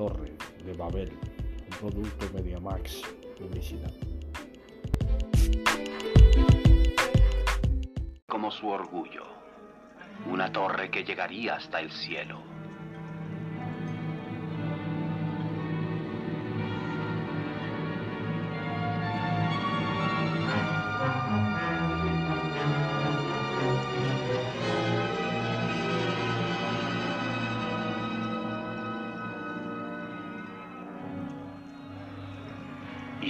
Torre 0.00 0.32
de 0.64 0.72
Babel, 0.72 1.12
un 1.12 1.78
producto 1.78 2.26
MediaMax, 2.32 3.02
publicidad. 3.38 3.92
Como 8.26 8.50
su 8.50 8.68
orgullo, 8.68 9.24
una 10.24 10.50
torre 10.50 10.90
que 10.90 11.04
llegaría 11.04 11.56
hasta 11.56 11.80
el 11.80 11.92
cielo. 11.92 12.49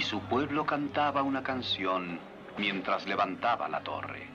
Y 0.01 0.03
su 0.03 0.19
pueblo 0.21 0.65
cantaba 0.65 1.21
una 1.21 1.43
canción 1.43 2.19
mientras 2.57 3.05
levantaba 3.05 3.69
la 3.69 3.81
torre. 3.81 4.27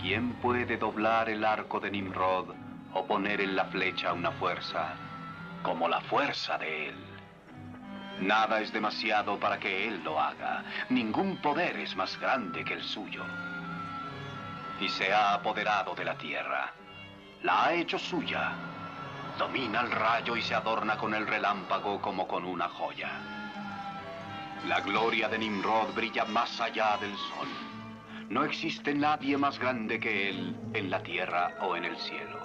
¿Quién 0.00 0.40
puede 0.40 0.78
doblar 0.78 1.28
el 1.28 1.44
arco 1.44 1.78
de 1.80 1.90
Nimrod 1.90 2.54
o 2.94 3.06
poner 3.06 3.42
en 3.42 3.54
la 3.54 3.66
flecha 3.66 4.14
una 4.14 4.30
fuerza 4.30 4.94
como 5.62 5.86
la 5.86 6.00
fuerza 6.00 6.56
de 6.56 6.88
él? 6.88 6.96
Nada 8.20 8.62
es 8.62 8.72
demasiado 8.72 9.38
para 9.38 9.58
que 9.58 9.86
él 9.86 10.02
lo 10.02 10.18
haga. 10.18 10.64
Ningún 10.88 11.36
poder 11.42 11.76
es 11.76 11.94
más 11.94 12.18
grande 12.18 12.64
que 12.64 12.72
el 12.72 12.82
suyo. 12.82 13.24
Y 14.80 14.88
se 14.88 15.12
ha 15.12 15.34
apoderado 15.34 15.94
de 15.94 16.06
la 16.06 16.14
tierra. 16.14 16.72
La 17.42 17.66
ha 17.66 17.74
hecho 17.74 17.98
suya. 17.98 18.52
Domina 19.38 19.82
el 19.82 19.90
rayo 19.90 20.36
y 20.36 20.40
se 20.40 20.54
adorna 20.54 20.96
con 20.96 21.12
el 21.12 21.26
relámpago 21.26 22.00
como 22.00 22.26
con 22.26 22.46
una 22.46 22.70
joya. 22.70 23.10
La 24.66 24.80
gloria 24.80 25.28
de 25.28 25.38
Nimrod 25.38 25.94
brilla 25.94 26.24
más 26.24 26.60
allá 26.60 26.96
del 27.00 27.14
sol. 27.16 27.48
No 28.28 28.44
existe 28.44 28.92
nadie 28.94 29.38
más 29.38 29.58
grande 29.58 30.00
que 30.00 30.28
él 30.28 30.56
en 30.74 30.90
la 30.90 31.02
tierra 31.02 31.54
o 31.62 31.76
en 31.76 31.84
el 31.84 31.96
cielo. 31.96 32.38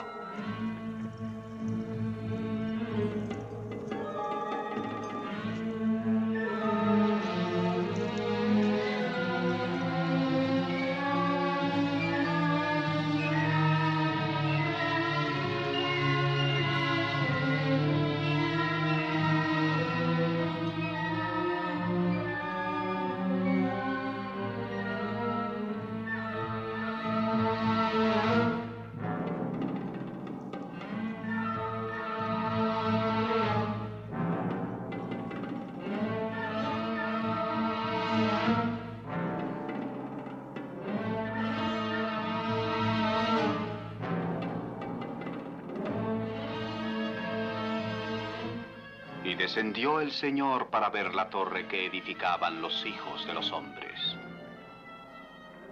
Descendió 49.43 49.99
el 49.99 50.13
Señor 50.13 50.67
para 50.67 50.87
ver 50.87 51.13
la 51.13 51.29
torre 51.29 51.67
que 51.67 51.85
edificaban 51.85 52.61
los 52.61 52.85
hijos 52.85 53.27
de 53.27 53.33
los 53.33 53.51
hombres. 53.51 54.15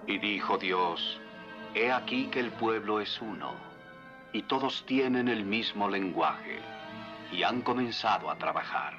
Y 0.06 0.18
dijo 0.18 0.58
Dios, 0.58 1.22
He 1.74 1.90
aquí 1.90 2.26
que 2.26 2.42
el 2.42 2.52
pueblo 2.52 3.00
es 3.00 3.22
uno, 3.22 3.54
y 4.34 4.42
todos 4.42 4.86
tienen 4.86 5.30
el 5.30 5.46
mismo 5.46 5.88
lenguaje, 5.88 6.60
y 7.32 7.44
han 7.44 7.62
comenzado 7.62 8.30
a 8.30 8.36
trabajar. 8.36 8.94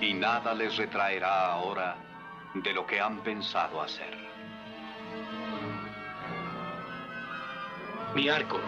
Y 0.00 0.14
nada 0.14 0.54
les 0.54 0.74
retraerá 0.78 1.52
ahora 1.52 1.96
de 2.54 2.72
lo 2.72 2.86
que 2.86 3.02
han 3.02 3.18
pensado 3.18 3.82
hacer. 3.82 4.16
Mi 8.14 8.30
arco. 8.30 8.58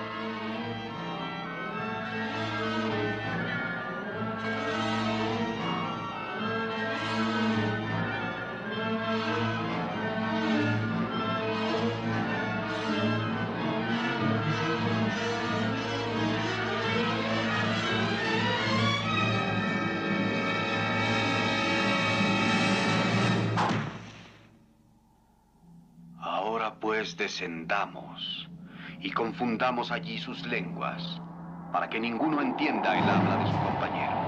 Descendamos 27.04 28.48
y 29.02 29.10
confundamos 29.10 29.92
allí 29.92 30.16
sus 30.16 30.44
lenguas, 30.46 31.20
para 31.70 31.88
que 31.90 32.00
ninguno 32.00 32.40
entienda 32.40 32.96
el 32.96 33.08
habla 33.08 33.36
de 33.36 33.46
su 33.46 33.62
compañero. 33.62 34.23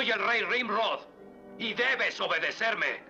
Soy 0.00 0.10
el 0.10 0.26
rey 0.26 0.42
Rimrod 0.44 1.00
y 1.58 1.74
debes 1.74 2.18
obedecerme. 2.22 3.02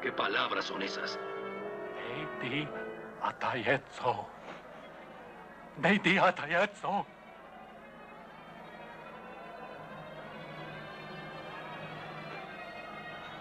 ¿Qué 0.00 0.10
palabras 0.10 0.64
son 0.64 0.80
esas? 0.82 1.18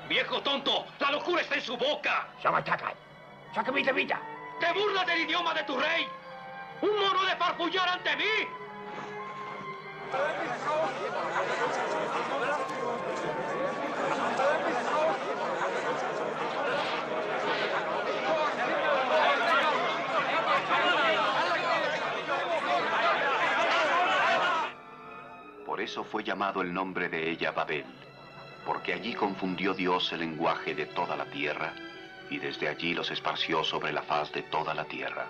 ¡Viejo 0.10 0.42
tonto! 0.42 0.86
¡La 1.00 1.12
locura 1.12 1.40
está 1.40 1.56
en 1.56 1.62
su 1.62 1.78
boca! 1.78 2.28
¡Te 4.60 4.74
burlas 4.74 5.08
del 5.08 5.20
idioma 5.20 5.54
de 5.54 5.64
tu 5.64 5.80
rey! 5.80 6.06
¡Un 6.82 7.00
mono 7.00 7.24
de 7.24 7.36
farfullar 7.38 7.88
ante 7.88 8.14
mí! 8.18 8.60
Por 25.66 25.82
eso 25.82 26.04
fue 26.04 26.24
llamado 26.24 26.62
el 26.62 26.74
nombre 26.74 27.08
de 27.08 27.30
ella 27.30 27.52
Babel, 27.52 27.86
porque 28.66 28.94
allí 28.94 29.14
confundió 29.14 29.74
Dios 29.74 30.12
el 30.12 30.20
lenguaje 30.20 30.76
de 30.76 30.88
toda 30.88 31.16
la 31.16 31.26
tierra, 31.26 31.74
y 32.30 32.38
desde 32.38 32.68
allí 32.68 32.94
los 32.94 33.12
esparció 33.12 33.64
sobre 33.64 33.94
la 33.94 34.02
faz 34.02 34.32
de 34.34 34.44
toda 34.44 34.74
la 34.74 34.86
tierra. 34.86 35.28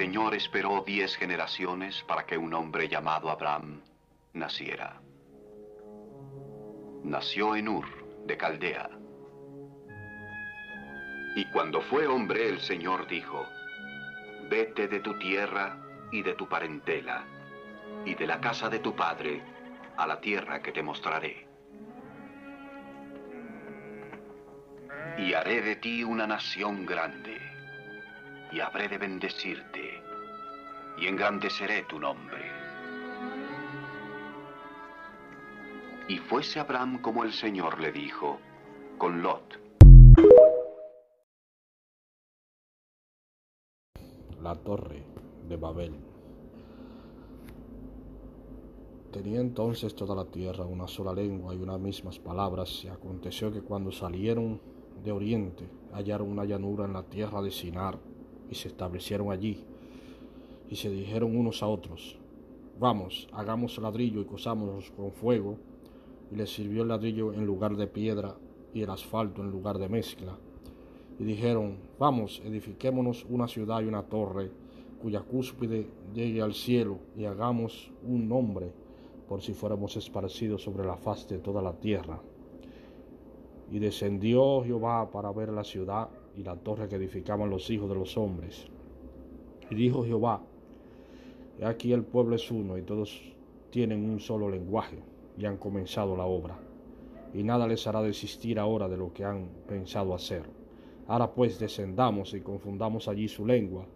Señor 0.00 0.34
esperó 0.34 0.82
diez 0.82 1.14
generaciones 1.14 2.02
para 2.08 2.24
que 2.24 2.38
un 2.38 2.54
hombre 2.54 2.88
llamado 2.88 3.28
Abraham 3.28 3.82
naciera. 4.32 4.98
Nació 7.04 7.54
en 7.54 7.68
Ur, 7.68 7.84
de 8.24 8.34
Caldea. 8.34 8.88
Y 11.36 11.44
cuando 11.52 11.82
fue 11.82 12.06
hombre, 12.06 12.48
el 12.48 12.60
Señor 12.60 13.08
dijo, 13.08 13.46
Vete 14.48 14.88
de 14.88 15.00
tu 15.00 15.18
tierra 15.18 15.76
y 16.10 16.22
de 16.22 16.32
tu 16.32 16.48
parentela, 16.48 17.26
y 18.06 18.14
de 18.14 18.26
la 18.26 18.40
casa 18.40 18.70
de 18.70 18.78
tu 18.78 18.96
padre, 18.96 19.42
a 19.98 20.06
la 20.06 20.18
tierra 20.18 20.62
que 20.62 20.72
te 20.72 20.82
mostraré. 20.82 21.46
Y 25.18 25.34
haré 25.34 25.60
de 25.60 25.76
ti 25.76 26.02
una 26.02 26.26
nación 26.26 26.86
grande 26.86 27.39
y 28.52 28.60
habré 28.60 28.88
de 28.88 28.98
bendecirte, 28.98 30.02
y 30.98 31.06
engrandeceré 31.06 31.84
tu 31.84 31.98
nombre. 31.98 32.50
Y 36.08 36.18
fuese 36.18 36.58
Abraham 36.58 37.00
como 37.00 37.22
el 37.22 37.32
Señor 37.32 37.80
le 37.80 37.92
dijo, 37.92 38.40
con 38.98 39.22
Lot. 39.22 39.60
La 44.42 44.54
torre 44.56 45.04
de 45.48 45.56
Babel. 45.56 45.94
Tenía 49.12 49.40
entonces 49.40 49.94
toda 49.94 50.14
la 50.14 50.24
tierra 50.24 50.64
una 50.64 50.88
sola 50.88 51.12
lengua 51.12 51.54
y 51.54 51.58
unas 51.58 51.78
mismas 51.78 52.18
palabras, 52.18 52.84
y 52.84 52.88
aconteció 52.88 53.52
que 53.52 53.62
cuando 53.62 53.92
salieron 53.92 54.60
de 55.04 55.12
oriente 55.12 55.68
hallaron 55.92 56.30
una 56.30 56.44
llanura 56.44 56.84
en 56.84 56.92
la 56.92 57.02
tierra 57.04 57.42
de 57.42 57.50
Sinar, 57.50 57.98
y 58.50 58.54
se 58.54 58.68
establecieron 58.68 59.30
allí, 59.30 59.64
y 60.68 60.76
se 60.76 60.90
dijeron 60.90 61.36
unos 61.36 61.62
a 61.62 61.68
otros, 61.68 62.18
vamos, 62.78 63.28
hagamos 63.32 63.78
ladrillo 63.78 64.20
y 64.20 64.24
cosámonos 64.24 64.90
con 64.90 65.12
fuego, 65.12 65.56
y 66.32 66.36
les 66.36 66.52
sirvió 66.52 66.82
el 66.82 66.88
ladrillo 66.88 67.32
en 67.32 67.46
lugar 67.46 67.76
de 67.76 67.86
piedra 67.86 68.36
y 68.72 68.82
el 68.82 68.90
asfalto 68.90 69.42
en 69.42 69.50
lugar 69.50 69.78
de 69.78 69.88
mezcla. 69.88 70.36
Y 71.18 71.24
dijeron, 71.24 71.76
vamos, 71.98 72.40
edifiquémonos 72.44 73.26
una 73.28 73.46
ciudad 73.48 73.82
y 73.82 73.86
una 73.86 74.02
torre, 74.02 74.50
cuya 75.02 75.20
cúspide 75.20 75.86
llegue 76.14 76.40
al 76.40 76.54
cielo, 76.54 76.98
y 77.16 77.24
hagamos 77.24 77.90
un 78.06 78.28
nombre, 78.28 78.72
por 79.28 79.42
si 79.42 79.52
fuéramos 79.52 79.96
esparcidos 79.96 80.62
sobre 80.62 80.84
la 80.84 80.96
faz 80.96 81.28
de 81.28 81.38
toda 81.38 81.62
la 81.62 81.72
tierra. 81.72 82.20
Y 83.70 83.78
descendió 83.78 84.62
Jehová 84.64 85.10
para 85.10 85.30
ver 85.30 85.50
la 85.50 85.62
ciudad 85.62 86.08
y 86.36 86.42
la 86.42 86.56
torre 86.56 86.88
que 86.88 86.96
edificaban 86.96 87.50
los 87.50 87.70
hijos 87.70 87.88
de 87.88 87.94
los 87.94 88.16
hombres. 88.16 88.66
Y 89.70 89.74
dijo 89.74 90.04
Jehová, 90.04 90.42
he 91.58 91.64
aquí 91.64 91.92
el 91.92 92.04
pueblo 92.04 92.36
es 92.36 92.50
uno 92.50 92.78
y 92.78 92.82
todos 92.82 93.20
tienen 93.70 94.08
un 94.08 94.20
solo 94.20 94.48
lenguaje 94.48 94.98
y 95.36 95.44
han 95.44 95.56
comenzado 95.56 96.16
la 96.16 96.24
obra. 96.24 96.58
Y 97.32 97.42
nada 97.42 97.66
les 97.66 97.86
hará 97.86 98.02
desistir 98.02 98.58
ahora 98.58 98.88
de 98.88 98.96
lo 98.96 99.12
que 99.12 99.24
han 99.24 99.48
pensado 99.68 100.14
hacer. 100.14 100.42
Ahora 101.06 101.32
pues 101.32 101.58
descendamos 101.58 102.34
y 102.34 102.40
confundamos 102.40 103.08
allí 103.08 103.28
su 103.28 103.46
lengua, 103.46 103.86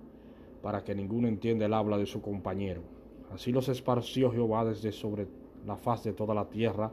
para 0.62 0.82
que 0.82 0.94
ninguno 0.94 1.28
entienda 1.28 1.66
el 1.66 1.74
habla 1.74 1.98
de 1.98 2.06
su 2.06 2.22
compañero. 2.22 2.82
Así 3.32 3.52
los 3.52 3.68
esparció 3.68 4.30
Jehová 4.30 4.64
desde 4.64 4.92
sobre 4.92 5.26
la 5.66 5.76
faz 5.76 6.04
de 6.04 6.12
toda 6.12 6.34
la 6.34 6.48
tierra 6.48 6.90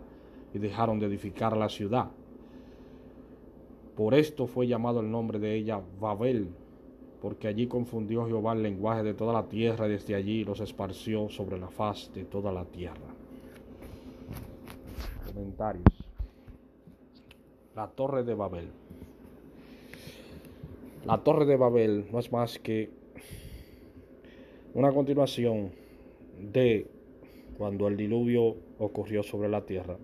y 0.54 0.60
dejaron 0.60 1.00
de 1.00 1.06
edificar 1.06 1.56
la 1.56 1.70
ciudad. 1.70 2.12
Por 3.96 4.14
esto 4.14 4.48
fue 4.48 4.68
llamado 4.68 5.02
el 5.02 5.12
nombre 5.12 5.40
de 5.40 5.56
ella 5.56 5.82
Babel, 6.00 6.50
porque 7.22 7.48
allí 7.48 7.68
confundió 7.68 8.26
Jehová 8.26 8.54
el 8.54 8.64
lenguaje 8.64 9.04
de 9.04 9.14
toda 9.14 9.34
la 9.34 9.48
tierra 9.48 9.88
y 9.88 9.92
desde 9.92 10.16
allí 10.16 10.44
los 10.44 10.60
esparció 10.60 11.30
sobre 11.30 11.60
la 11.60 11.70
faz 11.70 12.12
de 12.14 12.24
toda 12.24 12.52
la 12.52 12.66
tierra. 12.66 12.96
Comentarios. 15.28 15.86
La 17.76 17.88
torre 17.88 18.24
de 18.24 18.34
Babel. 18.34 18.68
La 21.06 21.18
torre 21.18 21.46
de 21.46 21.58
Babel 21.58 22.06
no 22.12 22.20
es 22.20 22.32
más 22.32 22.60
que 22.60 22.90
una 24.74 24.92
continuación 24.92 25.72
de 26.40 26.88
cuando 27.58 27.88
el 27.88 27.98
diluvio 27.98 28.56
ocurrió 28.80 29.22
sobre 29.22 29.50
la 29.50 29.66
tierra, 29.66 29.98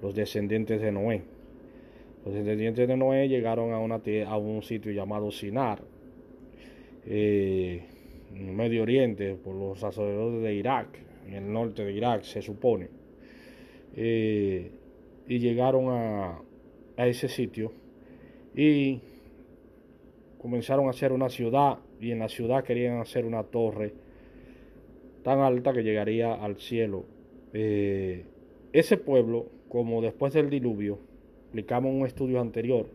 los 0.00 0.14
descendientes 0.14 0.80
de 0.80 0.92
Noé. 0.92 1.22
Los 2.24 2.34
descendientes 2.34 2.86
de 2.86 2.96
Noé 2.96 3.28
llegaron 3.28 3.72
a, 3.72 3.78
una, 3.78 4.00
a 4.26 4.36
un 4.36 4.62
sitio 4.62 4.92
llamado 4.92 5.30
Sinar, 5.30 5.82
eh, 7.04 7.82
en 8.34 8.56
Medio 8.56 8.82
Oriente, 8.82 9.34
por 9.34 9.54
los 9.54 9.80
sacerdotes 9.80 10.42
de 10.42 10.54
Irak, 10.54 10.98
en 11.26 11.34
el 11.34 11.52
norte 11.52 11.84
de 11.84 11.92
Irak 11.92 12.22
se 12.22 12.40
supone. 12.40 12.88
Eh, 13.96 14.70
y 15.26 15.38
llegaron 15.38 15.88
a, 15.88 16.40
a 16.96 17.06
ese 17.06 17.28
sitio 17.28 17.72
y 18.54 19.00
comenzaron 20.38 20.86
a 20.86 20.90
hacer 20.90 21.12
una 21.12 21.28
ciudad 21.28 21.78
y 22.00 22.10
en 22.10 22.18
la 22.20 22.28
ciudad 22.28 22.64
querían 22.64 23.00
hacer 23.00 23.24
una 23.24 23.44
torre 23.44 23.92
tan 25.22 25.40
alta 25.40 25.72
que 25.72 25.82
llegaría 25.82 26.34
al 26.34 26.56
cielo. 26.56 27.04
Eh, 27.52 28.24
ese 28.72 28.96
pueblo, 28.96 29.46
como 29.68 30.02
después 30.02 30.32
del 30.32 30.50
diluvio, 30.50 30.98
explicamos 31.52 31.92
un 31.92 32.06
estudio 32.06 32.40
anterior, 32.40 32.86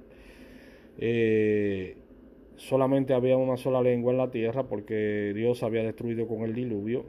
eh, 0.97 1.95
solamente 2.55 3.13
había 3.13 3.37
una 3.37 3.55
sola 3.55 3.83
lengua 3.83 4.11
en 4.11 4.17
la 4.17 4.31
tierra 4.31 4.63
porque 4.63 5.31
Dios 5.35 5.61
había 5.61 5.83
destruido 5.83 6.27
con 6.27 6.41
el 6.41 6.55
diluvio 6.55 7.05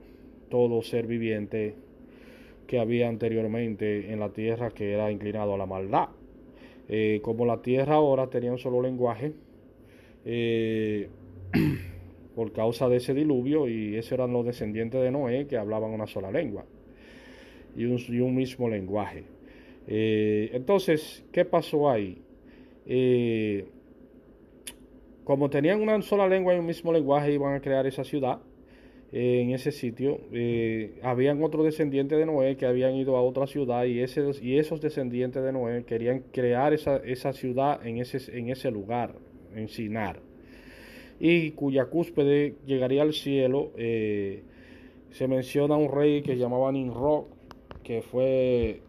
todo 0.51 0.83
ser 0.83 1.07
viviente 1.07 1.75
que 2.67 2.79
había 2.79 3.09
anteriormente 3.09 4.13
en 4.13 4.21
la 4.21 4.29
tierra 4.29 4.73
que 4.73 4.93
era 4.93 5.11
inclinado 5.11 5.55
a 5.55 5.57
la 5.57 5.65
maldad. 5.65 6.11
Eh, 6.91 7.21
como 7.23 7.47
la 7.47 7.63
tierra 7.63 7.95
ahora 7.95 8.27
tenía 8.27 8.53
un 8.53 8.59
solo 8.59 8.83
lenguaje, 8.83 9.33
eh, 10.27 11.09
por 12.35 12.53
causa 12.53 12.91
de 12.91 12.99
ese 12.99 13.15
diluvio, 13.15 13.69
y 13.69 13.97
esos 13.97 14.13
eran 14.13 14.35
los 14.35 14.45
descendientes 14.45 15.01
de 15.01 15.11
Noé 15.11 15.47
que 15.47 15.57
hablaban 15.57 15.93
una 15.93 16.07
sola 16.07 16.31
lengua 16.31 16.67
y 17.75 17.87
un 17.87 18.35
mismo 18.35 18.69
lenguaje. 18.69 19.38
Eh, 19.91 20.51
entonces, 20.53 21.25
¿qué 21.33 21.47
pasó 21.47 21.91
ahí? 21.91 22.19
Eh, 22.85 23.67
como 25.25 25.49
tenían 25.49 25.81
una 25.81 26.01
sola 26.03 26.29
lengua 26.29 26.55
y 26.55 26.59
un 26.59 26.67
mismo 26.67 26.93
lenguaje, 26.93 27.33
iban 27.33 27.55
a 27.55 27.61
crear 27.61 27.87
esa 27.87 28.05
ciudad 28.05 28.39
eh, 29.13 29.41
en 29.43 29.51
ese 29.51 29.73
sitio. 29.73 30.21
Habían 31.03 31.43
otros 31.43 31.65
descendientes 31.65 32.19
de 32.19 32.27
Noé 32.27 32.57
que 32.57 32.67
habían 32.67 32.95
ido 32.97 33.17
a 33.17 33.23
otra 33.23 33.47
ciudad 33.47 33.85
y, 33.87 33.99
y 33.99 34.59
esos 34.59 34.81
descendientes 34.81 35.43
de 35.43 35.53
Noé 35.53 35.85
querían 35.85 36.21
crear 36.33 36.75
esa, 36.75 36.99
esa 36.99 37.33
ciudad 37.33 37.85
en 37.87 37.97
ese, 37.99 38.19
en 38.39 38.51
ese 38.51 38.71
lugar, 38.71 39.15
en 39.55 39.69
Sinar, 39.69 40.21
y 41.19 41.53
cuya 41.53 41.87
cúspide 41.87 42.57
llegaría 42.67 43.03
al 43.03 43.15
cielo. 43.15 43.73
Se 43.77 45.27
menciona 45.27 45.77
un 45.77 45.91
rey 45.91 46.21
que 46.21 46.37
llamaba 46.37 46.71
Nimrod, 46.71 47.25
que 47.83 48.03
fue 48.03 48.83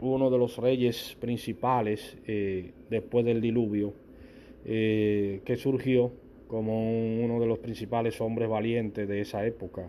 uno 0.00 0.30
de 0.30 0.38
los 0.38 0.56
reyes 0.56 1.16
principales 1.20 2.16
eh, 2.26 2.72
después 2.90 3.24
del 3.24 3.40
diluvio, 3.40 3.92
eh, 4.64 5.40
que 5.44 5.56
surgió 5.56 6.12
como 6.46 7.22
uno 7.22 7.40
de 7.40 7.46
los 7.46 7.58
principales 7.58 8.20
hombres 8.20 8.48
valientes 8.48 9.06
de 9.06 9.20
esa 9.20 9.44
época, 9.46 9.88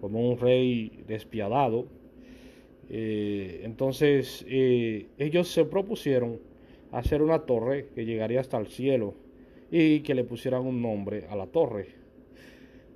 como 0.00 0.30
un 0.30 0.38
rey 0.38 1.04
despiadado. 1.06 1.86
entonces 2.90 4.44
ellos 4.48 5.48
se 5.48 5.64
propusieron 5.64 6.40
hacer 6.90 7.22
una 7.22 7.40
torre 7.40 7.88
que 7.94 8.04
llegaría 8.04 8.40
hasta 8.40 8.58
el 8.58 8.66
cielo 8.66 9.14
y 9.70 10.00
que 10.00 10.14
le 10.14 10.24
pusieran 10.24 10.66
un 10.66 10.82
nombre 10.82 11.26
a 11.30 11.36
la 11.36 11.46
torre. 11.46 11.86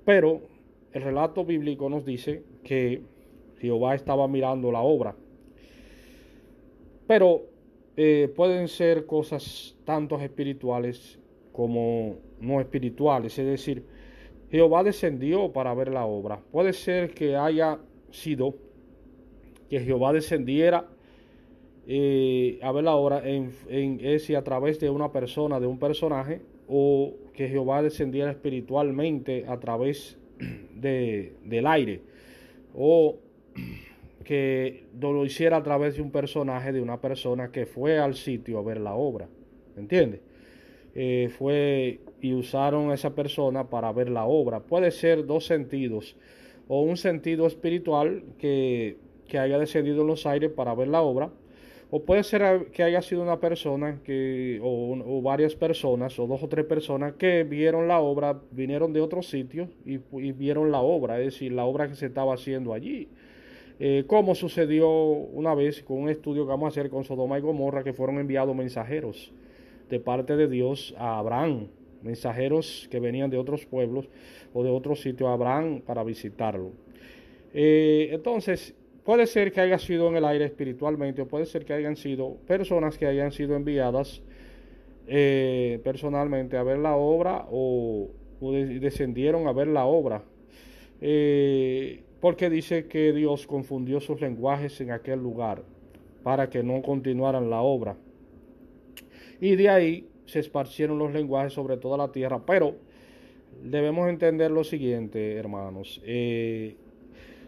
Pero 0.05 0.41
el 0.93 1.01
relato 1.01 1.43
bíblico 1.43 1.89
nos 1.89 2.05
dice 2.05 2.43
que 2.63 3.01
Jehová 3.59 3.95
estaba 3.95 4.27
mirando 4.27 4.71
la 4.71 4.81
obra. 4.81 5.15
Pero 7.07 7.43
eh, 7.95 8.31
pueden 8.35 8.67
ser 8.67 9.05
cosas 9.05 9.75
tanto 9.85 10.19
espirituales 10.19 11.19
como 11.51 12.17
no 12.39 12.61
espirituales. 12.61 13.37
Es 13.39 13.45
decir, 13.45 13.83
Jehová 14.51 14.83
descendió 14.83 15.51
para 15.51 15.73
ver 15.73 15.89
la 15.89 16.05
obra. 16.05 16.39
Puede 16.51 16.73
ser 16.73 17.13
que 17.13 17.35
haya 17.35 17.79
sido 18.11 18.53
que 19.69 19.79
Jehová 19.79 20.13
descendiera 20.13 20.87
eh, 21.87 22.59
a 22.61 22.71
ver 22.71 22.83
la 22.83 22.95
obra 22.95 23.27
en, 23.27 23.51
en, 23.69 24.35
a 24.35 24.41
través 24.43 24.79
de 24.79 24.89
una 24.89 25.11
persona, 25.11 25.59
de 25.59 25.67
un 25.67 25.79
personaje, 25.79 26.41
o 26.67 27.13
que 27.33 27.47
Jehová 27.47 27.81
descendiera 27.81 28.29
espiritualmente 28.31 29.45
a 29.47 29.57
través 29.57 30.17
de, 30.75 31.33
del 31.45 31.65
aire, 31.65 32.01
o 32.75 33.17
que 34.27 34.83
lo 34.99 35.25
hiciera 35.25 35.55
a 35.55 35.63
través 35.63 35.95
de 35.95 36.01
un 36.01 36.11
personaje, 36.11 36.73
de 36.73 36.81
una 36.81 36.99
persona 36.99 37.49
que 37.49 37.65
fue 37.65 37.97
al 37.97 38.15
sitio 38.15 38.59
a 38.59 38.61
ver 38.61 38.77
la 38.81 38.93
obra, 38.93 39.29
¿entiendes? 39.77 40.19
Eh, 40.93 41.29
fue 41.37 42.01
y 42.19 42.33
usaron 42.33 42.91
a 42.91 42.95
esa 42.95 43.15
persona 43.15 43.69
para 43.69 43.89
ver 43.93 44.09
la 44.09 44.25
obra. 44.25 44.59
Puede 44.59 44.91
ser 44.91 45.25
dos 45.25 45.45
sentidos, 45.45 46.17
o 46.67 46.81
un 46.81 46.97
sentido 46.97 47.47
espiritual 47.47 48.23
que, 48.37 48.97
que 49.29 49.39
haya 49.39 49.57
descendido 49.59 50.01
en 50.01 50.07
los 50.07 50.25
aires 50.25 50.51
para 50.51 50.75
ver 50.75 50.89
la 50.89 51.01
obra, 51.01 51.31
o 51.89 52.03
puede 52.03 52.23
ser 52.23 52.67
que 52.73 52.83
haya 52.83 53.01
sido 53.01 53.21
una 53.21 53.39
persona 53.39 54.01
que, 54.03 54.59
o, 54.61 55.21
varias 55.21 55.55
personas, 55.55 56.19
o 56.19 56.27
dos 56.27 56.43
o 56.43 56.49
tres 56.49 56.65
personas 56.65 57.13
que 57.13 57.45
vieron 57.45 57.87
la 57.87 57.99
obra, 58.01 58.41
vinieron 58.51 58.91
de 58.91 58.99
otro 58.99 59.21
sitio 59.21 59.69
y, 59.85 59.99
vieron 60.33 60.69
la 60.69 60.81
obra, 60.81 61.17
es 61.19 61.27
decir, 61.27 61.53
la 61.53 61.63
obra 61.63 61.87
que 61.87 61.95
se 61.95 62.07
estaba 62.07 62.33
haciendo 62.33 62.73
allí. 62.73 63.07
Eh, 63.79 64.05
como 64.07 64.33
sucedió 64.35 64.89
una 64.89 65.53
vez 65.53 65.83
con 65.83 65.99
un 65.99 66.09
estudio 66.09 66.43
que 66.43 66.49
vamos 66.49 66.65
a 66.65 66.69
hacer 66.69 66.89
con 66.89 67.03
Sodoma 67.03 67.37
y 67.37 67.41
Gomorra, 67.41 67.83
que 67.83 67.93
fueron 67.93 68.19
enviados 68.19 68.55
mensajeros 68.55 69.31
de 69.89 69.99
parte 69.99 70.35
de 70.35 70.47
Dios 70.47 70.95
a 70.97 71.19
Abraham, 71.19 71.67
mensajeros 72.01 72.87
que 72.89 72.99
venían 72.99 73.29
de 73.29 73.37
otros 73.37 73.65
pueblos 73.65 74.09
o 74.53 74.63
de 74.63 74.69
otros 74.69 75.01
sitios 75.01 75.29
a 75.29 75.33
Abraham 75.33 75.81
para 75.85 76.03
visitarlo. 76.03 76.71
Eh, 77.53 78.09
entonces, 78.11 78.75
Puede 79.07 79.25
ser 79.25 79.53
que 79.53 79.61
haya 79.61 79.79
sido 79.79 80.09
en 80.09 80.17
el 80.17 80.25
aire 80.25 80.43
espiritualmente 80.43 81.21
o 81.21 81.29
puede 81.29 81.45
ser 81.45 81.63
que 81.63 81.71
hayan 81.71 81.95
sido 81.95 82.35
personas 82.45 82.97
que 82.97 83.05
hayan 83.05 83.31
sido 83.31 83.55
enviadas 83.55 84.21
eh, 85.07 85.79
personalmente 85.81 86.57
a 86.57 86.63
ver 86.63 86.79
la 86.79 86.97
obra 86.97 87.45
o, 87.49 88.09
descendieron 88.41 89.47
a 89.47 89.53
ver 89.53 89.67
la 89.67 89.85
obra. 89.85 90.23
Porque 92.19 92.49
dice 92.49 92.87
que 92.87 93.13
Dios 93.13 93.47
confundió 93.47 93.99
sus 93.99 94.21
lenguajes 94.21 94.79
en 94.81 94.91
aquel 94.91 95.19
lugar 95.19 95.63
para 96.23 96.49
que 96.49 96.63
no 96.63 96.81
continuaran 96.81 97.49
la 97.49 97.61
obra. 97.61 97.95
Y 99.39 99.55
de 99.55 99.69
ahí 99.69 100.07
se 100.25 100.39
esparcieron 100.39 100.97
los 100.97 101.13
lenguajes 101.13 101.53
sobre 101.53 101.77
toda 101.77 101.97
la 101.97 102.11
tierra. 102.11 102.45
Pero 102.45 102.75
debemos 103.63 104.09
entender 104.09 104.51
lo 104.51 104.63
siguiente, 104.63 105.35
hermanos. 105.35 106.01
Eh, 106.05 106.75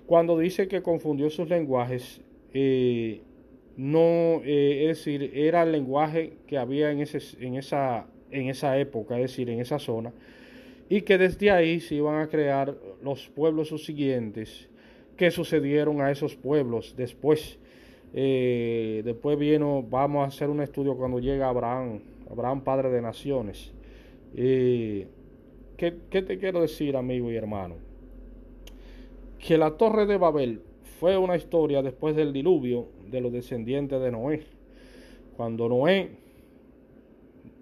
cuando 0.06 0.38
dice 0.38 0.68
que 0.68 0.82
confundió 0.82 1.30
sus 1.30 1.50
lenguajes, 1.50 2.22
eh, 2.54 3.22
no, 3.78 4.42
eh, 4.44 4.90
es 4.90 4.98
decir, 4.98 5.32
era 5.36 5.64
el 5.64 5.72
lenguaje 5.72 6.34
que 6.48 6.58
había 6.58 6.92
en, 6.92 7.00
ese, 7.00 7.20
en, 7.46 7.56
esa, 7.56 8.08
en 8.32 8.50
esa 8.50 8.78
época, 8.80 9.16
es 9.16 9.32
decir, 9.32 9.50
en 9.50 9.60
esa 9.60 9.80
zona, 9.80 10.12
y 10.90 11.02
que 11.02 11.18
desde 11.18 11.52
ahí 11.52 11.80
se 11.80 11.96
iban 11.96 12.22
a 12.22 12.28
crear 12.28 12.76
los 13.02 13.30
pueblos 13.30 13.70
subsiguientes 13.70 14.68
que 15.16 15.32
sucedieron 15.32 16.02
a 16.02 16.12
esos 16.12 16.36
pueblos 16.36 16.96
después. 16.98 17.60
Eh, 18.14 19.02
después 19.06 19.38
vino, 19.38 19.84
vamos 19.88 20.24
a 20.24 20.28
hacer 20.28 20.50
un 20.50 20.62
estudio 20.62 20.98
cuando 20.98 21.20
llega 21.20 21.48
Abraham, 21.48 22.00
Abraham 22.30 22.64
padre 22.64 22.90
de 22.90 23.02
naciones. 23.02 23.72
¿qué, 24.36 25.08
¿Qué 25.78 26.22
te 26.22 26.38
quiero 26.38 26.62
decir, 26.62 26.96
amigo 26.96 27.32
y 27.32 27.36
hermano? 27.36 27.90
que 29.40 29.58
la 29.58 29.72
torre 29.72 30.06
de 30.06 30.18
Babel 30.18 30.62
fue 31.00 31.18
una 31.18 31.38
historia 31.38 31.82
después 31.82 32.16
del 32.16 32.34
diluvio 32.34 32.88
de 33.10 33.22
los 33.22 33.32
descendientes 33.32 34.00
de 34.02 34.12
Noé. 34.12 34.44
Cuando 35.38 35.70
Noé 35.70 36.12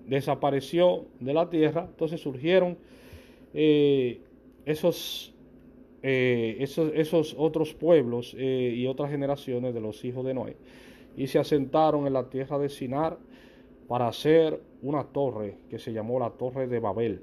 desapareció 0.07 1.05
de 1.19 1.34
la 1.34 1.50
tierra, 1.50 1.86
entonces 1.88 2.19
surgieron 2.19 2.77
eh, 3.60 4.22
esos, 4.68 5.34
eh, 6.04 6.58
esos, 6.60 6.92
esos, 6.94 7.36
otros 7.40 7.74
pueblos 7.74 8.36
eh, 8.38 8.76
y 8.78 8.86
otras 8.86 9.10
generaciones 9.10 9.74
de 9.74 9.82
los 9.82 10.06
hijos 10.06 10.24
de 10.24 10.36
Noé 10.36 10.56
y 11.16 11.26
se 11.26 11.40
asentaron 11.40 12.06
en 12.06 12.14
la 12.14 12.30
tierra 12.30 12.60
de 12.60 12.70
Sinar 12.70 13.18
para 13.88 14.10
hacer 14.10 14.62
una 14.84 15.06
torre 15.06 15.58
que 15.72 15.80
se 15.80 15.92
llamó 15.92 16.20
la 16.20 16.30
torre 16.30 16.68
de 16.68 16.80
Babel. 16.80 17.22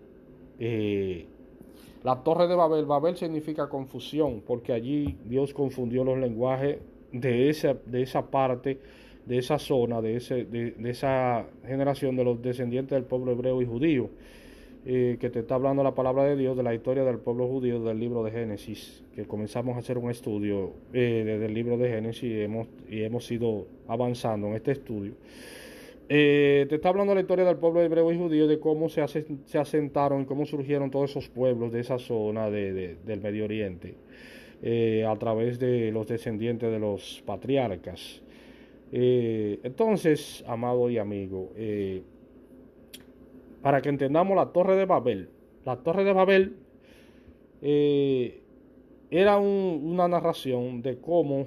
La 2.03 2.25
torre 2.25 2.49
de 2.49 2.57
Babel, 2.57 2.85
Babel 2.85 3.17
significa 3.17 3.69
confusión, 3.69 4.43
porque 4.45 4.73
allí 4.73 5.17
Dios 5.25 5.55
confundió 5.55 6.03
los 6.03 6.19
lenguajes 6.19 6.79
de 7.13 7.49
esa, 7.49 7.75
de 7.87 8.03
esa 8.03 8.29
parte, 8.29 8.81
de 9.25 9.39
esa 9.39 9.61
zona, 9.61 10.03
de, 10.03 10.17
ese, 10.17 10.47
de, 10.47 10.75
esa 10.91 11.47
generación 11.65 12.17
de 12.17 12.25
los 12.25 12.43
descendientes 12.43 12.97
del 12.97 13.05
pueblo 13.05 13.31
hebreo 13.31 13.63
y 13.63 13.67
judío, 13.67 14.11
eh, 14.87 15.17
que 15.19 15.31
te 15.31 15.41
está 15.41 15.55
hablando 15.55 15.83
la 15.83 15.95
palabra 15.95 16.25
de 16.25 16.37
Dios 16.37 16.57
de 16.57 16.63
la 16.63 16.75
historia 16.75 17.05
del 17.05 17.19
pueblo 17.19 17.47
judío 17.49 17.83
del 17.83 17.99
libro 17.99 18.23
de 18.23 18.31
Génesis, 18.31 19.03
que 19.15 19.25
comenzamos 19.25 19.77
a 19.77 19.79
hacer 19.79 19.97
un 19.97 20.11
estudio 20.11 20.73
eh, 20.93 21.23
desde 21.25 21.47
el 21.47 21.55
libro 21.55 21.79
de 21.79 21.89
Génesis 21.89 22.25
y 22.25 22.41
hemos, 22.41 22.69
y 22.91 23.03
hemos 23.03 23.31
ido 23.31 23.67
avanzando 23.89 24.49
en 24.49 24.55
este 24.55 24.73
estudio. 24.73 25.15
Eh, 26.09 26.67
te 26.69 26.75
está 26.75 26.91
hablando 26.91 27.15
la 27.15 27.23
historia 27.23 27.47
del 27.47 27.57
pueblo 27.57 27.81
hebreo 27.81 28.13
y 28.13 28.19
judío, 28.19 28.47
de 28.47 28.61
cómo 28.61 28.91
se, 28.91 29.07
se 29.47 29.59
asentaron 29.59 30.23
y 30.23 30.25
cómo 30.27 30.45
surgieron 30.45 30.91
todos 30.91 31.11
esos 31.11 31.29
pueblos 31.29 31.73
de 31.73 31.81
esa 31.81 31.99
zona 31.99 32.51
de, 32.51 32.97
del 33.05 33.21
Medio 33.23 33.45
Oriente, 33.45 33.95
eh, 34.63 35.07
a 35.09 35.17
través 35.17 35.59
de 35.59 35.91
los 35.93 36.07
descendientes 36.07 36.71
de 36.71 36.79
los 36.79 37.23
patriarcas. 37.25 38.21
Eh, 38.93 39.61
entonces, 39.63 40.45
amado 40.47 40.91
y 40.91 40.99
amigo, 40.99 41.53
para 43.65 43.81
que 43.81 43.89
entendamos 43.89 44.37
la 44.37 44.53
torre 44.53 44.77
de 44.77 44.85
Babel, 44.85 45.31
la 45.65 45.77
torre 45.77 46.05
de 46.05 46.13
Babel 46.13 46.57
era 49.11 49.39
una 49.39 50.07
narración 50.07 50.83
de 50.83 50.99
cómo 50.99 51.47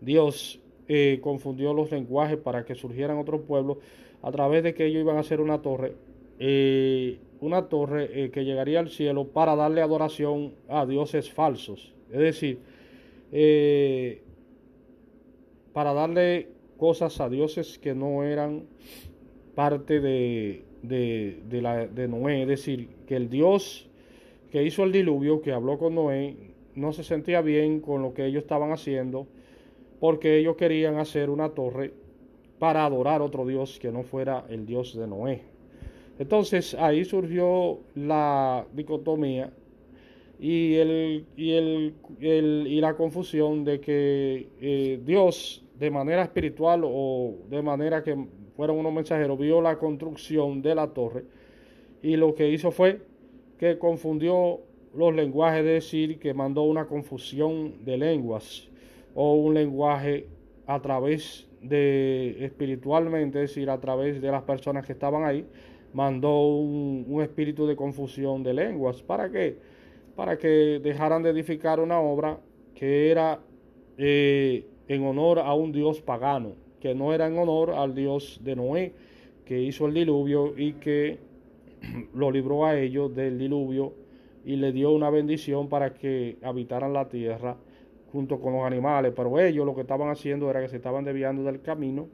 Dios 0.00 0.60
eh, 0.86 1.18
confundió 1.22 1.72
los 1.72 1.90
lenguajes 1.90 2.36
para 2.36 2.64
que 2.64 2.74
surgieran 2.74 3.16
otros 3.16 3.40
pueblos 3.40 3.78
a 4.22 4.30
través 4.30 4.62
de 4.62 4.74
que 4.74 4.86
ellos 4.86 5.00
iban 5.00 5.16
a 5.16 5.20
hacer 5.20 5.40
una 5.40 5.62
torre, 5.62 5.94
eh, 6.38 7.18
una 7.40 7.68
torre 7.68 8.10
eh, 8.12 8.30
que 8.30 8.44
llegaría 8.44 8.80
al 8.80 8.90
cielo 8.90 9.28
para 9.28 9.56
darle 9.56 9.80
adoración 9.80 10.52
a 10.68 10.84
dioses 10.86 11.32
falsos. 11.32 11.94
Es 12.12 12.18
decir, 12.20 12.58
para 15.72 15.94
darle 15.94 16.48
cosas 16.76 17.20
a 17.20 17.28
dioses 17.28 17.78
que 17.78 17.94
no 17.94 18.22
eran 18.22 18.66
parte 19.54 20.00
de, 20.00 20.64
de, 20.88 21.60
la, 21.60 21.86
de 21.86 22.08
Noé. 22.08 22.42
Es 22.42 22.48
decir, 22.48 22.88
que 23.06 23.16
el 23.16 23.28
Dios 23.28 23.88
que 24.50 24.62
hizo 24.62 24.84
el 24.84 24.92
diluvio, 24.92 25.42
que 25.42 25.52
habló 25.52 25.78
con 25.78 25.96
Noé, 25.96 26.36
no 26.76 26.92
se 26.92 27.02
sentía 27.02 27.40
bien 27.40 27.80
con 27.80 28.02
lo 28.02 28.14
que 28.14 28.26
ellos 28.26 28.42
estaban 28.44 28.70
haciendo 28.70 29.26
porque 30.00 30.38
ellos 30.38 30.56
querían 30.56 30.98
hacer 30.98 31.30
una 31.30 31.48
torre 31.50 31.92
para 32.58 32.84
adorar 32.84 33.22
otro 33.22 33.46
Dios 33.46 33.78
que 33.78 33.90
no 33.90 34.02
fuera 34.02 34.44
el 34.48 34.66
Dios 34.66 34.96
de 34.96 35.06
Noé. 35.06 35.42
Entonces 36.18 36.74
ahí 36.74 37.04
surgió 37.04 37.80
la 37.94 38.66
dicotomía 38.72 39.50
y, 40.38 40.74
el, 40.74 41.26
y, 41.36 41.52
el, 41.52 42.66
y 42.66 42.80
la 42.80 42.94
confusión 42.96 43.64
de 43.64 43.80
que 43.80 44.48
eh, 44.60 45.00
Dios 45.04 45.64
de 45.78 45.90
manera 45.90 46.22
espiritual 46.22 46.82
o 46.84 47.34
de 47.50 47.62
manera 47.62 48.02
que 48.02 48.16
fueron 48.56 48.78
unos 48.78 48.92
mensajeros 48.92 49.38
vio 49.38 49.60
la 49.60 49.78
construcción 49.78 50.62
de 50.62 50.74
la 50.74 50.88
torre 50.88 51.24
y 52.02 52.16
lo 52.16 52.34
que 52.34 52.50
hizo 52.50 52.70
fue 52.70 53.00
que 53.58 53.78
confundió 53.78 54.60
los 54.94 55.14
lenguajes, 55.14 55.60
es 55.60 55.66
decir, 55.66 56.18
que 56.18 56.34
mandó 56.34 56.62
una 56.62 56.86
confusión 56.86 57.84
de 57.84 57.96
lenguas 57.96 58.68
o 59.14 59.34
un 59.34 59.54
lenguaje 59.54 60.26
a 60.66 60.80
través 60.80 61.48
de 61.60 62.44
espiritualmente, 62.44 63.42
es 63.42 63.50
decir, 63.50 63.70
a 63.70 63.80
través 63.80 64.20
de 64.20 64.30
las 64.30 64.42
personas 64.42 64.86
que 64.86 64.92
estaban 64.92 65.24
ahí, 65.24 65.46
mandó 65.92 66.46
un, 66.46 67.06
un 67.08 67.22
espíritu 67.22 67.66
de 67.66 67.74
confusión 67.74 68.42
de 68.42 68.54
lenguas. 68.54 69.02
¿Para 69.02 69.30
qué? 69.30 69.56
Para 70.14 70.36
que 70.36 70.80
dejaran 70.82 71.22
de 71.22 71.30
edificar 71.30 71.80
una 71.80 71.98
obra 72.00 72.38
que 72.74 73.10
era 73.10 73.40
eh, 73.96 74.66
en 74.88 75.06
honor 75.06 75.38
a 75.38 75.54
un 75.54 75.72
dios 75.72 76.00
pagano, 76.00 76.52
que 76.84 76.94
no 76.94 77.14
era 77.14 77.26
en 77.28 77.38
honor 77.38 77.70
al 77.70 77.94
dios 77.94 78.38
de 78.44 78.54
Noé, 78.54 78.92
que 79.46 79.58
hizo 79.58 79.86
el 79.86 79.94
diluvio 79.94 80.52
y 80.54 80.74
que 80.74 81.16
lo 82.14 82.30
libró 82.30 82.66
a 82.66 82.78
ellos 82.78 83.16
del 83.16 83.38
diluvio 83.38 83.94
y 84.44 84.56
le 84.56 84.70
dio 84.70 84.90
una 84.90 85.08
bendición 85.08 85.70
para 85.70 85.94
que 85.94 86.36
habitaran 86.42 86.92
la 86.92 87.08
tierra 87.08 87.56
junto 88.12 88.38
con 88.38 88.52
los 88.52 88.66
animales. 88.66 89.14
Pero 89.16 89.40
ellos 89.40 89.64
lo 89.64 89.74
que 89.74 89.80
estaban 89.80 90.10
haciendo 90.10 90.50
era 90.50 90.60
que 90.60 90.68
se 90.68 90.76
estaban 90.76 91.06
desviando 91.06 91.42
del 91.42 91.62
camino 91.62 92.06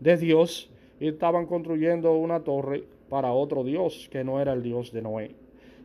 de 0.00 0.16
Dios 0.16 0.70
y 0.98 1.08
estaban 1.08 1.44
construyendo 1.44 2.14
una 2.14 2.40
torre 2.44 2.84
para 3.10 3.30
otro 3.30 3.62
Dios 3.62 4.08
que 4.10 4.24
no 4.24 4.40
era 4.40 4.54
el 4.54 4.62
Dios 4.62 4.90
de 4.90 5.02
Noé. 5.02 5.34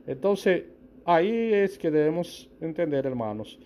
Entonces, 0.07 0.63
ahí 1.03 1.51
es 1.53 1.77
que 1.77 1.91
debemos 1.91 2.49
entender, 2.61 3.05
hermanos, 3.05 3.59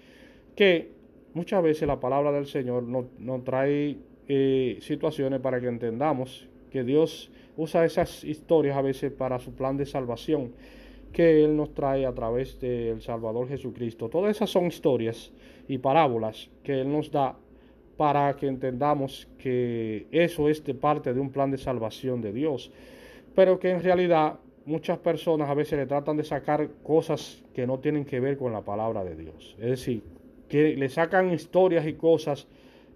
que 0.56 0.90
muchas 1.36 1.62
veces 1.62 1.88
la 1.88 2.00
palabra 2.00 2.32
del 2.32 2.48
Señor 2.48 2.82
nos, 2.82 3.44
trae 3.44 3.98
eh, 4.28 4.78
situaciones 4.82 5.40
para 5.40 5.60
que 5.60 5.68
entendamos 5.68 6.48
que 6.72 6.84
Dios 6.84 7.32
usa 7.58 7.86
esas 7.86 8.24
historias 8.24 8.78
a 8.78 8.82
veces 8.82 9.12
para 9.12 9.40
su 9.40 9.54
plan 9.54 9.78
de 9.78 9.86
salvación 9.86 10.52
que 11.12 11.44
Él 11.44 11.56
nos 11.56 11.74
trae 11.74 12.06
a 12.06 12.14
través 12.14 12.60
del 12.60 13.02
Salvador 13.02 13.48
Jesucristo. 13.48 14.10
Todas 14.10 14.36
esas 14.36 14.50
son 14.50 14.66
historias 14.66 15.32
y 15.68 15.78
parábolas 15.78 16.50
que 16.64 16.82
Él 16.82 16.92
nos 16.92 17.12
da 17.12 17.38
para 17.96 18.36
que 18.36 18.48
entendamos 18.48 19.28
que 19.38 20.08
eso 20.12 20.50
es 20.50 20.62
parte 20.82 21.14
de 21.14 21.20
un 21.20 21.32
plan 21.32 21.52
de 21.52 21.60
salvación 21.60 22.22
de 22.22 22.34
Dios, 22.34 22.72
pero 23.36 23.60
que 23.60 23.70
en 23.70 23.84
realidad 23.84 24.40
muchas 24.66 24.98
personas 24.98 25.50
a 25.50 25.54
veces 25.54 25.78
le 25.78 25.86
tratan 25.86 26.18
de 26.18 26.24
sacar 26.24 26.70
cosas 26.82 27.44
que 27.54 27.68
no 27.68 27.80
tienen 27.80 28.06
que 28.06 28.20
ver 28.20 28.38
con 28.38 28.52
la 28.52 28.62
palabra 28.62 29.04
de 29.04 29.16
Dios. 29.16 29.56
Es 29.60 29.70
decir, 29.70 30.02
que 30.50 30.76
le 30.76 30.90
sacan 30.90 31.32
historias 31.32 31.86
y 31.86 31.94
cosas 31.94 32.48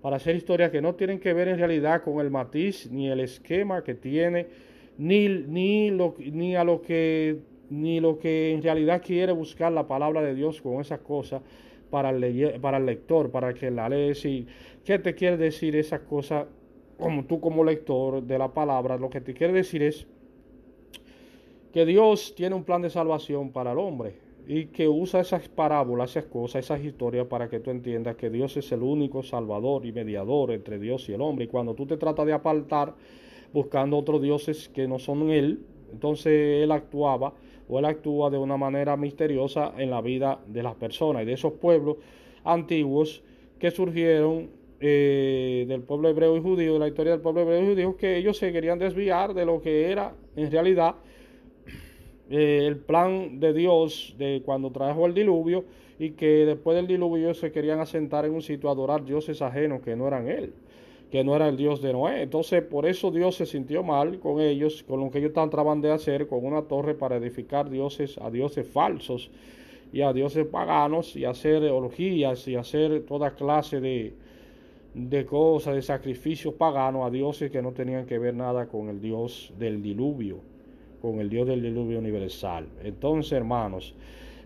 para 0.01 0.17
hacer 0.17 0.35
historias 0.35 0.71
que 0.71 0.81
no 0.81 0.95
tienen 0.95 1.19
que 1.19 1.33
ver 1.33 1.47
en 1.47 1.57
realidad 1.57 2.03
con 2.03 2.19
el 2.19 2.29
matiz 2.29 2.89
ni 2.91 3.09
el 3.09 3.19
esquema 3.19 3.83
que 3.83 3.95
tiene, 3.95 4.47
ni, 4.97 5.27
ni, 5.27 5.89
lo, 5.91 6.15
ni 6.19 6.55
a 6.55 6.63
lo 6.63 6.81
que 6.81 7.39
ni 7.69 7.99
lo 7.99 8.17
que 8.17 8.53
en 8.53 8.63
realidad 8.63 9.01
quiere 9.05 9.33
buscar 9.33 9.71
la 9.73 9.87
palabra 9.87 10.21
de 10.21 10.33
Dios 10.33 10.61
con 10.61 10.79
esas 10.79 10.99
cosas 10.99 11.41
para 11.89 12.11
el, 12.11 12.59
para 12.61 12.77
el 12.77 12.85
lector, 12.85 13.29
para 13.29 13.53
que 13.53 13.69
la 13.69 13.89
lea. 13.89 14.13
y 14.23 14.47
¿Qué 14.85 14.99
te 14.99 15.13
quiere 15.15 15.35
decir 15.35 15.75
esas 15.75 16.01
cosas 16.01 16.45
como 16.97 17.25
tú 17.25 17.41
como 17.41 17.63
lector 17.65 18.23
de 18.23 18.37
la 18.37 18.53
palabra? 18.53 18.97
Lo 18.97 19.09
que 19.09 19.19
te 19.19 19.33
quiere 19.33 19.51
decir 19.51 19.83
es 19.83 20.07
que 21.73 21.85
Dios 21.85 22.33
tiene 22.35 22.55
un 22.55 22.63
plan 22.63 22.81
de 22.81 22.89
salvación 22.89 23.51
para 23.51 23.73
el 23.73 23.79
hombre 23.79 24.26
y 24.49 24.67
que 24.67 24.87
usa 24.87 25.19
esas 25.19 25.49
parábolas, 25.49 26.11
esas 26.11 26.25
cosas, 26.25 26.63
esas 26.63 26.81
historias 26.81 27.27
para 27.27 27.49
que 27.49 27.59
tú 27.59 27.69
entiendas 27.69 28.15
que 28.15 28.29
Dios 28.29 28.55
es 28.55 28.71
el 28.71 28.81
único 28.81 29.21
salvador 29.21 29.85
y 29.85 29.91
mediador 29.91 30.51
entre 30.51 30.79
Dios 30.79 31.09
y 31.09 31.13
el 31.13 31.21
hombre. 31.21 31.45
Y 31.45 31.47
cuando 31.49 31.73
tú 31.73 31.85
te 31.85 31.97
tratas 31.97 32.25
de 32.25 32.31
apartar 32.31 32.95
buscando 33.51 33.97
otros 33.97 34.21
dioses 34.21 34.69
que 34.69 34.87
no 34.87 34.99
son 34.99 35.29
Él, 35.31 35.59
entonces 35.91 36.63
Él 36.63 36.71
actuaba 36.71 37.33
o 37.67 37.77
Él 37.77 37.85
actúa 37.85 38.29
de 38.29 38.37
una 38.37 38.55
manera 38.55 38.95
misteriosa 38.95 39.73
en 39.77 39.89
la 39.89 39.99
vida 39.99 40.39
de 40.47 40.63
las 40.63 40.75
personas 40.75 41.23
y 41.23 41.25
de 41.25 41.33
esos 41.33 41.51
pueblos 41.53 41.97
antiguos 42.45 43.23
que 43.59 43.69
surgieron 43.69 44.49
eh, 44.79 45.65
del 45.67 45.81
pueblo 45.81 46.07
hebreo 46.07 46.37
y 46.37 46.41
judío, 46.41 46.73
de 46.73 46.79
la 46.79 46.87
historia 46.87 47.11
del 47.11 47.21
pueblo 47.21 47.41
hebreo 47.41 47.63
y 47.63 47.67
judío, 47.73 47.97
que 47.97 48.15
ellos 48.15 48.37
se 48.37 48.53
querían 48.53 48.79
desviar 48.79 49.33
de 49.33 49.45
lo 49.45 49.59
que 49.61 49.91
era 49.91 50.15
en 50.37 50.49
realidad 50.49 50.95
eh, 52.29 52.65
el 52.67 52.77
plan 52.77 53.39
de 53.39 53.53
Dios 53.53 54.13
de 54.17 54.41
cuando 54.43 54.71
trajo 54.71 55.05
el 55.05 55.13
diluvio 55.13 55.63
y 55.97 56.11
que 56.11 56.45
después 56.45 56.75
del 56.75 56.85
diluvio 56.85 57.33
se 57.33 57.51
querían 57.51 57.79
asentar 57.79 58.25
en 58.25 58.33
un 58.33 58.41
sitio 58.41 58.67
a 58.69 58.73
adorar 58.73 59.05
dioses 59.05 59.41
ajenos 59.41 59.81
que 59.81 59.95
no 59.95 60.07
eran 60.07 60.27
él, 60.27 60.53
que 61.09 61.23
no 61.23 61.35
era 61.35 61.47
el 61.47 61.55
Dios 61.55 61.81
de 61.81 61.93
Noé. 61.93 62.23
Entonces 62.23 62.63
por 62.63 62.85
eso 62.85 63.11
Dios 63.11 63.35
se 63.35 63.45
sintió 63.45 63.81
mal 63.81 64.19
con 64.19 64.41
ellos, 64.41 64.83
con 64.83 64.99
lo 64.99 65.09
que 65.09 65.19
ellos 65.19 65.29
estaban 65.29 65.49
tratando 65.49 65.87
de 65.87 65.93
hacer, 65.93 66.27
con 66.27 66.45
una 66.45 66.63
torre 66.63 66.95
para 66.95 67.15
edificar 67.15 67.69
dioses 67.69 68.17
a 68.17 68.29
dioses 68.29 68.67
falsos 68.67 69.31
y 69.93 70.01
a 70.01 70.11
dioses 70.11 70.45
paganos 70.47 71.15
y 71.15 71.23
hacer 71.23 71.63
orgías 71.63 72.45
y 72.49 72.55
hacer 72.55 73.05
toda 73.05 73.35
clase 73.35 73.79
de, 73.79 74.13
de 74.93 75.25
cosas, 75.25 75.75
de 75.75 75.81
sacrificios 75.81 76.53
paganos 76.55 77.07
a 77.07 77.09
dioses 77.09 77.49
que 77.49 77.61
no 77.61 77.71
tenían 77.71 78.05
que 78.05 78.19
ver 78.19 78.35
nada 78.35 78.67
con 78.67 78.89
el 78.89 78.99
Dios 78.99 79.53
del 79.57 79.81
diluvio 79.81 80.56
con 81.01 81.19
el 81.19 81.29
Dios 81.29 81.47
del 81.47 81.61
diluvio 81.61 81.99
universal. 81.99 82.67
Entonces, 82.83 83.33
hermanos, 83.33 83.93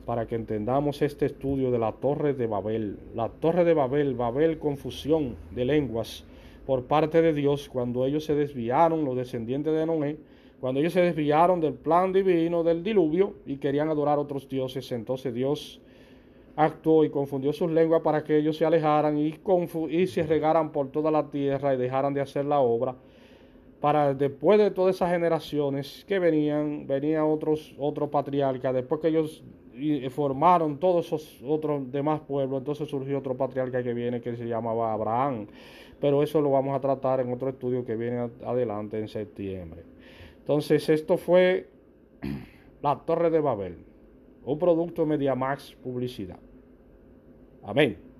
para 0.06 0.28
que 0.28 0.36
entendamos 0.36 1.02
este 1.02 1.28
estudio 1.28 1.72
de 1.72 1.80
la 1.80 1.92
torre 1.94 2.34
de 2.34 2.48
Babel, 2.48 2.98
la 3.16 3.30
torre 3.30 3.64
de 3.64 3.74
Babel, 3.74 4.16
Babel, 4.16 4.58
confusión 4.58 5.36
de 5.52 5.66
lenguas 5.66 6.26
por 6.66 6.86
parte 6.86 7.22
de 7.22 7.34
Dios, 7.34 7.70
cuando 7.70 8.06
ellos 8.06 8.26
se 8.26 8.36
desviaron, 8.36 9.06
los 9.06 9.16
descendientes 9.16 9.74
de 9.74 9.86
Noé, 9.86 10.18
cuando 10.60 10.80
ellos 10.80 10.94
se 10.94 11.02
desviaron 11.02 11.60
del 11.60 11.74
plan 11.74 12.14
divino 12.14 12.64
del 12.64 12.84
diluvio 12.84 13.36
y 13.46 13.58
querían 13.58 13.90
adorar 13.90 14.20
otros 14.20 14.48
dioses, 14.48 14.92
entonces 14.92 15.34
Dios 15.34 15.82
actuó 16.56 17.04
y 17.04 17.10
confundió 17.10 17.54
sus 17.54 17.72
lenguas 17.72 18.02
para 18.02 18.24
que 18.24 18.38
ellos 18.38 18.58
se 18.58 18.66
alejaran 18.66 19.18
y, 19.18 19.40
y 19.90 20.08
se 20.08 20.24
regaran 20.24 20.72
por 20.72 20.92
toda 20.92 21.10
la 21.10 21.30
tierra 21.30 21.74
y 21.74 21.78
dejaran 21.78 22.14
de 22.14 22.22
hacer 22.22 22.46
la 22.46 22.60
obra 22.60 22.96
para 23.82 24.13
después 24.13 24.60
de 24.60 24.70
todas 24.70 24.96
esas 24.96 25.10
generaciones 25.10 26.06
que 26.08 26.20
venían, 26.20 26.86
venían 26.86 27.24
otros, 27.24 27.76
otros 27.80 28.10
patriarcas, 28.10 28.74
después 28.76 29.02
que 29.02 29.08
ellos 29.08 29.44
formaron 30.12 30.78
todos 30.78 31.08
esos 31.08 31.41
otros 31.44 31.91
demás 31.91 32.22
pueblos, 32.22 32.60
entonces 32.60 32.88
surgió 32.88 33.17
otro 33.17 33.36
patriarca 33.36 33.82
que 33.82 33.94
viene 33.94 34.22
que 34.22 34.36
se 34.36 34.46
llamaba 34.46 34.94
Abraham. 34.94 35.48
Pero 36.00 36.22
eso 36.22 36.41
lo 36.41 36.52
vamos 36.52 36.76
a 36.76 36.80
tratar 36.80 37.20
en 37.20 37.34
otro 37.34 37.50
estudio 37.50 37.84
que 37.84 37.96
viene 37.96 38.30
adelante 38.46 39.00
en 39.00 39.08
septiembre. 39.08 39.84
Entonces, 40.39 40.88
esto 40.89 41.17
fue 41.17 41.67
la 42.82 43.00
Torre 43.00 43.30
de 43.30 43.39
Babel, 43.39 43.78
un 44.46 44.60
producto 44.60 45.04
de 45.04 45.08
Mediamax 45.08 45.76
Publicidad. 45.76 46.39
Amén. 47.63 48.11